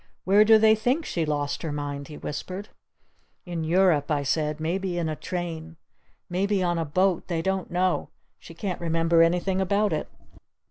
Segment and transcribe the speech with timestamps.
[0.23, 2.69] "Where do they think she lost her mind?" he whispered.
[3.45, 4.59] "In Europe," I said.
[4.59, 5.77] "Maybe in a train!
[6.27, 7.27] Maybe on a boat!
[7.27, 8.09] They don't know!
[8.39, 10.07] She can't remember anything about it."